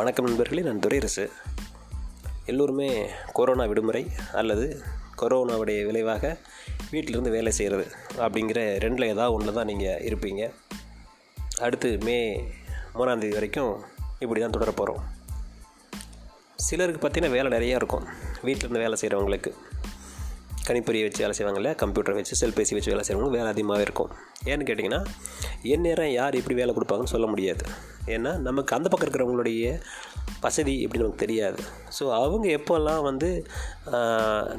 வணக்கம் 0.00 0.24
நண்பர்களே 0.24 0.62
நான் 0.62 0.78
துரைரசு. 0.78 1.30
எல்லோருமே 2.46 3.08
கொரோனா 3.32 3.64
விடுமுறை 3.64 4.06
அல்லது 4.32 4.82
கொரோனாவுடைய 5.18 5.84
விளைவாக 5.84 6.38
வீட்டிலிருந்து 6.90 7.30
வேலை 7.30 7.52
செய்கிறது 7.52 7.86
அப்படிங்கிற 8.16 8.78
ரெண்டில் 8.78 9.04
ஏதாவது 9.04 9.32
ஒன்று 9.32 9.52
தான் 9.52 9.64
நீங்கள் 9.64 10.04
இருப்பீங்க. 10.04 10.50
அடுத்து 11.58 11.98
மே 11.98 12.44
மூணாந்தேதி 12.94 13.32
வரைக்கும் 13.32 13.84
இப்படி 14.18 14.40
தான் 14.40 14.50
தொடர 14.50 14.70
போகிறோம். 14.70 15.04
சிலருக்கு 16.56 17.08
பார்த்தீங்கன்னா 17.08 17.30
வேலை 17.30 17.58
நிறையா 17.58 17.74
இருக்கும். 17.74 18.06
வீட்டிலேருந்து 18.44 18.82
வேலை 18.84 18.98
செய்கிறவங்களுக்கு. 19.00 19.52
கணிப்பொறியை 20.70 21.04
வச்சு 21.06 21.22
வேலை 21.24 21.36
செய்வாங்கல்ல 21.38 21.70
கம்ப்யூட்டர் 21.82 22.18
வச்சு 22.18 22.40
செல்பேசி 22.42 22.74
வச்சு 22.76 22.92
வேலை 22.92 23.04
செய்கிறவங்களுக்கு 23.06 23.40
வேலை 23.40 23.52
அதிகமாகவே 23.54 23.84
இருக்கும். 23.88 24.10
ஏன்னு 24.50 24.66
கேட்டிங்கன்னா 24.68 25.00
என் 25.72 25.84
நேரம் 25.86 26.12
யார் 26.18 26.38
எப்படி 26.40 26.56
வேலை 26.60 26.74
கொடுப்பாங்கன்னு 26.76 27.14
சொல்ல 27.14 27.26
முடியாது. 27.32 27.64
ஏன்னா 28.14 28.30
நமக்கு 28.48 28.72
அந்த 28.76 28.86
பக்கம் 28.90 29.06
இருக்கிறவங்களுடைய 29.06 29.72
வசதி 30.44 30.74
எப்படி 30.84 31.00
நமக்கு 31.02 31.22
தெரியாது. 31.24 31.60
ஸோ 31.96 32.04
அவங்க 32.18 32.46
எப்போல்லாம் 32.58 33.02
வந்து 33.08 33.28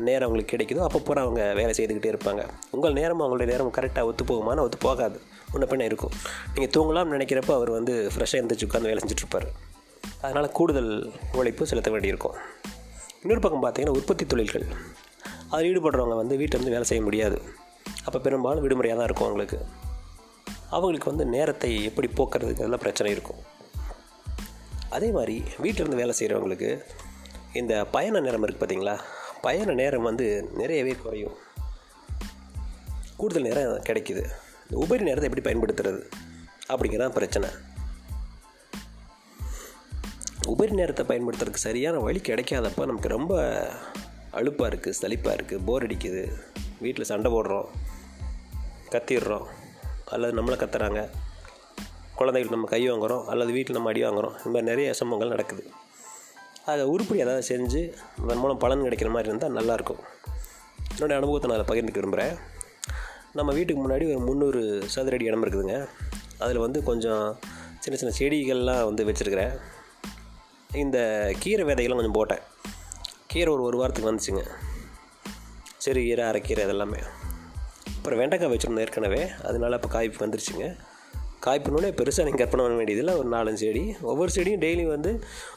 நேரம் 0.07 0.25
அவங்களுக்கு 0.27 0.53
கிடைக்குதோ 0.53 0.83
அப்போ 0.87 0.99
பூரா 1.07 1.21
அவங்க 1.25 1.41
வேலை 1.59 1.73
செய்துக்கிட்டே 1.77 2.11
இருப்பாங்க. 2.13 2.43
உங்கள் 2.75 2.97
நேரம் 2.99 3.21
அவங்களுடைய 3.23 3.49
நேரம் 3.51 3.75
கரெக்டாக 3.77 4.09
ஒத்து 4.11 4.25
போகுமானா 4.31 4.65
ஒத்து 4.67 4.79
போகாது. 4.87 5.19
முன்ன 5.53 5.67
பின்ன 5.71 5.87
இருக்கும். 5.91 6.13
நீங்கள் 6.55 6.73
தூங்கலாம்னு 6.75 7.15
நினைக்கிறப்ப 7.17 7.53
அவர் 7.59 7.71
வந்து 7.77 7.95
ஃப்ரெஷ்ஷாக 8.15 8.41
எழுந்திரிச்சு 8.41 8.67
உட்காந்து 8.69 8.91
வேலை 8.91 9.03
செஞ்சுட்ருப்பார் 9.05 9.47
அதனால் 10.25 10.53
கூடுதல் 10.57 10.91
உழைப்பு 11.39 11.69
செலுத்த 11.71 11.89
வேண்டியிருக்கும். 11.93 12.35
இன்னொரு 13.23 13.41
பக்கம் 13.45 13.63
பார்த்தீங்கன்னா 13.63 13.97
உற்பத்தி 13.99 14.25
தொழில்கள். 14.31 14.65
அதில் 15.51 15.79
ஈடுபடுறவங்க 15.79 16.15
வந்து 16.15 16.37
வீட்டிலேருந்து 16.37 16.69
வேலை 16.69 16.83
செய்ய 16.83 17.03
முடியாது. 17.03 17.41
அப்போ 18.03 18.19
பெரும்பாலும் 18.19 18.61
விடுமுறையாக 18.61 19.01
தான் 19.01 19.09
இருக்கும் 19.09 19.29
அவங்களுக்கு. 19.29 19.65
அவங்களுக்கு 20.69 21.09
வந்து 21.09 21.25
நேரத்தை 21.25 21.83
எப்படி 21.83 22.07
போக்குறதுக்கு 22.07 22.59
எல்லாம் 22.59 22.79
பிரச்சனை 22.79 23.11
இருக்கும். 23.11 23.37
அதே 24.89 25.11
மாதிரி 25.11 25.43
வீட்டிலேருந்து 25.61 25.95
வேலை 25.95 26.15
செய்கிறவங்களுக்கு 26.19 26.81
இந்த 27.53 27.85
பயண 27.85 28.19
நேரம் 28.19 28.47
இருக்குது 28.47 28.59
பார்த்தீங்களா 28.59 28.99
பயண 29.41 29.73
நேரம் 29.73 30.01
வந்து 30.01 30.49
நிறையவே 30.53 30.91
குறையும். 30.91 31.33
கூடுதல் 33.17 33.43
நேரம் 33.43 33.83
கிடைக்குது. 33.83 34.29
உபரி 34.69 35.03
நேரத்தை 35.03 35.29
எப்படி 35.29 35.49
பயன்படுத்துறது? 35.49 36.01
அப்படிங்கிறதான் 36.69 37.09
பிரச்சனை. 37.09 37.49
உபரி 40.47 40.71
நேரத்தை 40.71 41.05
பயன்படுத்துறதுக்கு 41.05 41.53
சரியான 41.53 41.97
வழி 41.97 42.19
கிடைக்காதப்ப 42.19 42.85
நமக்கு 42.85 43.07
ரொம்ப 43.07 43.61
அழுப்பாக 44.33 44.69
இருக்குது 44.71 44.99
சலிப்பாக 45.01 45.35
இருக்குது 45.37 45.65
போர் 45.65 45.85
அடிக்குது. 45.87 46.23
வீட்டில் 46.79 47.09
சண்டை 47.11 47.31
போடுறோம் 47.31 47.67
கத்திடுறோம். 48.89 49.47
அல்லது 50.05 50.31
நம்மளை 50.37 50.55
கத்துறாங்க. 50.61 51.01
குழந்தைகள் 52.15 52.51
நம்ம 52.51 52.69
கை 52.69 52.89
வாங்குகிறோம் 52.89 53.25
அல்லது 53.25 53.51
வீட்டில் 53.51 53.75
நம்ம 53.75 53.89
அடி 53.89 54.01
வாங்குகிறோம் 54.03 54.35
இந்த 54.37 54.51
மாதிரி 54.53 54.69
நிறைய 54.71 54.93
சம்பவங்கள் 54.93 55.35
நடக்குது. 55.35 55.63
அதை 56.65 56.83
உருப்படி 56.85 57.19
ஏதாவது 57.19 57.43
செஞ்சு 57.51 57.81
அதன் 58.21 58.37
மூலம் 58.37 58.57
பலன் 58.57 58.83
கிடைக்கிற 58.83 59.09
மாதிரி 59.09 59.29
இருந்தால் 59.29 59.57
நல்லாயிருக்கும் 59.59 60.01
என்னோடய 60.95 61.19
அனுபவத்தை 61.21 61.51
நான் 61.51 61.59
அதை 61.59 61.65
பகிர்ந்துக்க 61.71 61.99
விரும்புகிறேன் 61.99 62.37
நம்ம 63.33 63.53
வீட்டுக்கு 63.53 63.81
முன்னாடி 63.81 64.05
ஒரு 64.09 64.19
முந்நூறு 64.19 64.61
சதுர 64.85 65.15
அடி 65.15 65.25
இடம் 65.25 65.45
இருக்குதுங்க. 65.45 65.87
அதில் 66.39 66.57
வந்து 66.57 66.83
கொஞ்சம் 66.83 67.39
சின்ன 67.79 68.11
சின்ன 68.11 68.13
செடிகள்லாம் 68.19 68.83
வந்து 68.83 69.05
வச்சுருக்கிறேன். 69.05 69.53
இந்த 70.73 70.97
கீரை 71.39 71.65
விதைகள்லாம் 71.65 72.01
கொஞ்சம் 72.01 72.17
போட்டேன். 72.19 72.43
கீரை 73.31 73.53
ஒரு 73.53 73.63
ஒரு 73.63 73.77
வாரத்துக்கு 73.77 74.11
வந்துச்சுங்க. 74.11 74.41
சிறு 75.77 76.01
கீரை 76.01 76.23
அரைக்கீரை 76.25 76.63
இதெல்லாமே. 76.67 77.01
அப்புறம் 77.97 78.19
வெண்டைக்காய் 78.19 78.51
வச்சுருந்தோம் 78.53 78.79
ஏற்கனவே. 78.79 79.29
அதனால 79.43 79.79
இப்போ 79.81 79.89
காய்ப்பு 79.95 80.23
வந்துருச்சுங்க. 80.23 80.65
காய்ப்புனோடனே 81.45 81.91
பெருசாக 81.99 82.25
நீங்கள் 82.27 82.41
கற்பனை 82.41 82.63
பண்ண 82.63 82.75
வேண்டியதில்லை. 82.75 83.13
ஒரு 83.15 83.29
நாலஞ்சு 83.31 83.61
செடி. 83.63 83.95
ஒவ்வொரு 84.01 84.31
செடியும் 84.35 84.63
டெய்லியும் 84.63 84.93
வந்து 84.95 85.11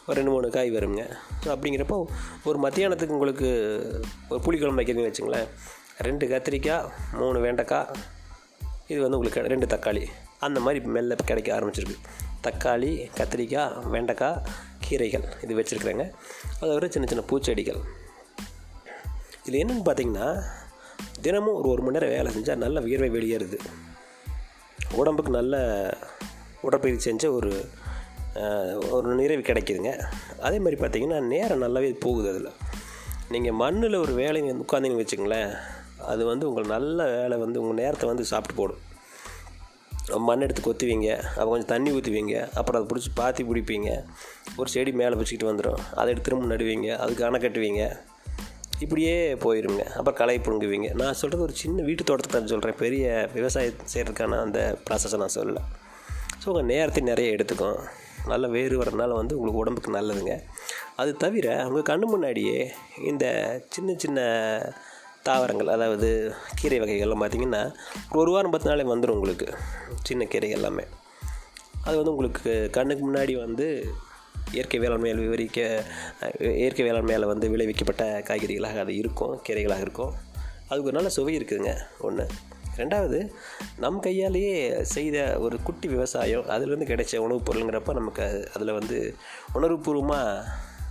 ஒரு 0.06 0.16
ரெண்டு 0.19 0.31
மூணு 0.31 0.50
காய் 0.50 0.70
வருங்க. 0.70 1.03
ஸோ 1.44 1.49
அப்படிங்கிறப்போ 1.54 1.99
ஒரு 2.44 2.59
மத்தியானத்துக்கு 2.69 3.16
உங்களுக்கு 3.16 3.49
ஒரு 4.28 4.41
புளிக்குழம்பு 4.44 4.81
வைக்கிறதுன்னு 4.81 5.10
வச்சுங்களேன். 5.10 5.49
ரெண்டு 5.99 6.26
கத்திரிக்காய் 6.26 6.88
மூணு 7.12 7.41
வெண்டைக்காய் 7.41 7.91
இது 8.87 9.00
வந்து 9.00 9.19
உங்களுக்கு 9.19 9.49
ரெண்டு 9.54 9.66
தக்காளி. 9.66 10.06
அந்த 10.38 10.60
மாதிரி 10.60 10.84
மெல்ல 10.84 11.15
கிடைக்க 11.15 11.50
ஆரம்பிச்சிருக்கு. 11.59 11.99
தக்காளி 12.47 12.91
கத்திரிக்காய் 13.19 13.77
வெண்டைக்காய் 13.94 14.41
கீரைகள் 14.87 15.27
இது 15.44 15.59
வச்சுருக்குறேங்க. 15.59 16.06
அதை 16.60 16.91
சின்ன 16.97 17.09
சின்ன 17.12 17.25
பூச்செடிகள். 17.31 17.81
இதில் 19.41 19.60
என்னென்னு 19.62 19.87
பார்த்தீங்கன்னா 19.88 20.28
தினமும் 21.25 21.56
ஒரு 21.59 21.69
ஒரு 21.72 21.82
மணி 21.84 21.97
நேரம் 21.97 22.15
வேலை 22.16 22.31
செஞ்சால் 22.37 22.62
நல்ல 22.65 22.81
வியர்வை 22.87 23.10
வெளியேறுது. 23.16 23.59
உடம்புக்கு 25.00 25.32
நல்ல 25.38 25.55
உடற்பயிற்சி 26.66 27.06
செஞ்ச 27.09 27.25
ஒரு 27.38 27.53
ஒரு 28.97 29.09
நிறைவு 29.21 29.43
கிடைக்குதுங்க. 29.49 29.93
அதே 30.47 30.59
மாதிரி 30.65 30.76
பார்த்திங்கன்னா 30.82 31.19
நேரம் 31.32 31.62
நல்லாவே 31.65 31.91
போகுது 32.05 32.28
அதில். 32.32 32.50
நீங்கள் 33.34 33.59
மண்ணில் 33.62 34.03
ஒரு 34.05 34.12
வேலையை 34.22 34.55
உட்காந்திங்கன்னு 34.65 35.05
வச்சுங்களேன் 35.05 35.53
அது 36.12 36.22
வந்து 36.31 36.47
உங்களுக்கு 36.49 36.75
நல்ல 36.76 37.05
வேலை 37.16 37.37
வந்து 37.44 37.61
உங்கள் 37.62 37.81
நேரத்தை 37.82 38.06
வந்து 38.12 38.25
சாப்பிட்டு 38.31 38.59
போடும். 38.61 38.82
மண் 40.28 40.44
எடுத்து 40.47 40.62
கொத்துவீங்க. 40.62 41.10
அப்போ 41.37 41.48
கொஞ்சம் 41.50 41.70
தண்ணி 41.75 41.91
ஊற்றுவீங்க 41.97 42.34
அப்புறம் 42.59 42.78
அதை 42.78 42.88
பிடிச்சி 42.91 43.10
பாத்தி 43.20 43.42
பிடிப்பீங்க. 43.50 43.91
ஒரு 44.56 44.69
செடி 44.75 44.92
மேலே 45.00 45.15
வச்சுக்கிட்டு 45.20 45.50
வந்துடும் 45.50 45.81
அதை 46.00 46.09
எடுத்து 46.12 46.26
திரும்ப 46.28 46.50
நடுவீங்க. 46.54 46.88
அதுக்கு 47.04 47.25
அணை 47.28 47.41
கட்டுவீங்க. 47.44 47.84
இப்படியே 48.84 49.16
போயிருங்க. 49.44 49.82
அப்புறம் 49.98 50.19
களை 50.20 50.37
பிடுங்குவீங்க. 50.38 50.88
நான் 51.00 51.19
சொல்கிறது 51.20 51.47
ஒரு 51.47 51.54
சின்ன 51.62 51.82
வீட்டு 51.88 52.04
தோட்டத்தை 52.04 52.32
தான் 52.37 52.53
சொல்கிறேன் 52.53 52.81
பெரிய 52.84 53.28
விவசாயம் 53.34 53.84
செய்கிறதுக்கான 53.93 54.41
அந்த 54.47 54.60
ப்ராசஸை 54.88 55.20
நான் 55.22 55.37
சொல்லலை. 55.38 55.62
ஸோ 56.41 56.48
உங்கள் 56.53 56.70
நேரத்தை 56.72 57.03
நிறைய 57.03 57.37
எடுத்துக்கும் 57.37 57.78
நல்ல 58.32 58.47
வேறு 58.48 58.75
வரனால 58.81 59.14
வந்து 59.20 59.37
உங்களுக்கு 59.38 59.62
உடம்புக்கு 59.62 59.91
நல்லதுங்க. 59.97 60.34
அது 60.97 61.16
தவிர 61.16 61.47
உங்கள் 61.69 61.88
கண்ணு 61.91 62.06
முன்னாடியே 62.12 62.59
இந்த 63.10 63.25
சின்ன 63.69 63.94
சின்ன 64.04 64.20
தாவரங்கள் 65.25 65.69
அதாவது 65.69 66.35
கீரை 66.55 66.81
வகைகள்லாம் 66.81 67.23
பார்த்திங்கன்னா 67.23 67.75
ஒரு 68.12 68.31
வாரம் 68.31 68.51
பத்து 68.51 68.69
நாளே 68.69 68.83
வந்துடும் 68.83 69.19
உங்களுக்கு 69.19 69.55
சின்ன 70.03 70.25
கீரை 70.25 70.51
எல்லாமே. 70.51 70.85
அது 71.85 71.97
வந்து 71.97 72.11
உங்களுக்கு 72.11 72.69
கண்ணுக்கு 72.73 73.12
முன்னாடி 73.12 73.33
வந்து 73.37 73.87
இயற்கை 74.53 74.81
வேளாண்மையில் 74.81 75.23
விவரிக்க 75.23 75.85
இயற்கை 76.41 76.91
வேளாண்மையால் 76.91 77.27
வந்து 77.27 77.49
விளைவிக்கப்பட்ட 77.49 78.19
காய்கறிகளாக 78.19 78.79
அது 78.79 78.97
இருக்கும் 78.97 79.41
கீரைகளாக 79.49 79.81
இருக்கும். 79.81 80.12
அதுக்கு 80.69 80.83
ஒரு 80.83 80.93
நல்ல 80.93 81.09
சுவை 81.09 81.39
இருக்குதுங்க 81.39 81.75
ஒன்று 82.01 82.27
ரெண்டாவது 82.77 83.31
நம் 83.79 84.01
கையாலேயே 84.01 84.85
செய்த 84.85 85.37
ஒரு 85.39 85.62
குட்டி 85.62 85.89
விவசாயம் 85.89 86.49
அதுலேருந்து 86.49 86.91
கிடைச்ச 86.91 87.17
உணவுப் 87.17 87.51
பொருளுங்கிறப்ப 87.51 87.93
நமக்கு 87.93 88.51
அதில் 88.55 88.73
வந்து 88.73 89.17
உணர்வுபூர்வமாக 89.55 90.45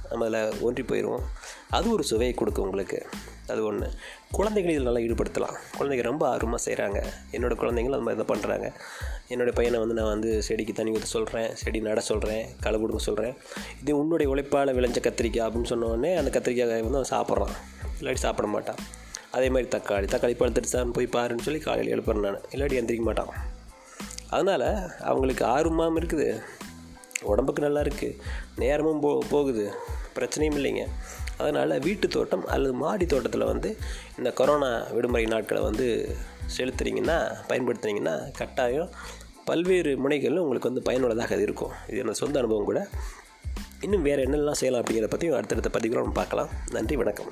நம்ம 0.10 0.26
அதில் 0.26 0.62
ஒன்றி 0.62 0.84
போயிடுவோம் 0.84 1.24
அது 1.70 1.92
ஒரு 1.92 2.04
சுவையை 2.04 2.36
கொடுக்கும் 2.36 2.66
உங்களுக்கு. 2.66 3.08
அது 3.52 3.62
ஒன்று 3.70 3.88
குழந்தைகள் 4.38 4.74
இதில் 4.74 4.88
நல்லா 4.88 5.02
ஈடுபடுத்தலாம். 5.06 5.56
குழந்தைங்க 5.78 6.04
ரொம்ப 6.10 6.24
ஆர்வமாக 6.34 6.62
செய்கிறாங்க 6.66 7.00
என்னோடய 7.36 7.58
குழந்தைங்களும் 7.62 7.98
அது 7.98 8.06
மாதிரி 8.08 8.20
தான் 8.22 8.32
பண்ணுறாங்க 8.34 8.68
என்னோடய 9.34 9.56
பையனை 9.58 9.78
வந்து 9.84 9.98
நான் 10.00 10.12
வந்து 10.14 10.30
செடிக்கு 10.48 10.74
தண்ணி 10.78 10.94
ஊற்ற 10.96 11.10
சொல்கிறேன் 11.16 11.50
செடி 11.62 11.80
நட 11.88 12.02
சொல்கிறேன் 12.12 12.44
களை 12.66 12.80
கொடுக்க 12.80 13.02
சொல்கிறேன் 13.10 13.36
இது 13.82 13.98
உன்னுடைய 14.02 14.30
உழைப்பால் 14.34 14.76
விளைஞ்ச 14.80 15.02
கத்திரிக்காய் 15.08 15.46
அப்படின்னு 15.48 15.72
சொன்னோடனே 15.74 16.12
அந்த 16.22 16.32
கத்திரிக்காய் 16.38 16.86
வந்து 16.88 17.00
அவன் 17.02 17.14
சாப்பிட்றான். 17.16 17.56
இல்லாட்டி 18.00 18.24
சாப்பிட 18.26 18.48
மாட்டான். 18.48 18.82
அதே 19.38 19.48
மாதிரி 19.50 19.68
தக்காளி. 19.76 20.08
தக்காளி 20.14 20.36
பழுத்துட்டு 20.40 20.72
தான் 20.76 20.96
போய் 20.98 21.14
பாருன்னு 21.16 21.46
சொல்லி 21.48 21.60
காலையில் 21.60 21.94
எழுப்புறேன் 21.96 22.26
நான். 22.28 22.42
இல்லாட்டி 22.54 22.80
எந்திரிக்க 22.82 23.06
மாட்டான். 23.10 23.32
அதனால் 24.36 24.68
அவங்களுக்கு 25.10 25.46
ஆர்வமாகவும் 25.46 26.00
இருக்குது. 26.02 26.28
உடம்புக்கு 27.24 27.64
நல்லா 27.64 27.82
இருக்குது 27.82 28.18
நேரமும் 28.56 29.00
போ 29.00 29.24
போகுது. 29.30 29.74
பிரச்சனையும் 30.16 30.58
இல்லைங்க. 30.60 30.88
அதனால் 31.38 31.80
வீட்டு 31.80 32.08
தோட்டம் 32.08 32.46
அல்லது 32.46 32.74
மாடி 32.74 33.06
தோட்டத்தில் 33.06 33.44
வந்து 33.44 33.78
இந்த 34.18 34.32
கொரோனா 34.32 34.84
விடுமுறை 34.92 35.26
நாட்களை 35.26 35.64
வந்து 35.64 36.16
செலுத்துறீங்கன்னா 36.58 37.36
பயன்படுத்துனீங்கன்னா 37.48 38.32
கட்டாயம் 38.38 38.90
பல்வேறு 39.46 39.98
முனைகளில் 39.98 40.38
உங்களுக்கு 40.38 40.70
வந்து 40.70 40.84
பயனுள்ளதாக 40.84 41.34
அது 41.34 41.44
இருக்கும். 41.44 41.72
இது 41.88 42.04
என்னோடய 42.04 42.12
சொந்த 42.12 42.40
அனுபவம் 42.40 42.66
கூட. 42.66 42.88
இன்னும் 43.82 44.02
வேறு 44.02 44.24
என்னெல்லாம் 44.24 44.52
செய்யலாம் 44.52 44.86
அப்படிங்கிறத 44.86 45.08
பற்றியும் 45.08 45.36
அடுத்தடுத்த 45.36 45.80
பதிவுகளை 45.80 45.94
நம்ம 45.94 46.12
பார்க்கலாம். 46.12 46.50
நன்றி 46.72 46.96
வணக்கம். 46.96 47.32